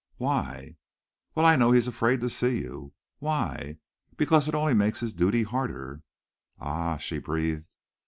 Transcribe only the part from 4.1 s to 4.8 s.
"Because it only